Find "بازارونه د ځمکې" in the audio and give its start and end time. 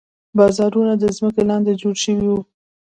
0.37-1.43